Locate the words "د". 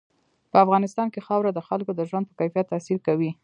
1.53-1.59, 1.95-2.01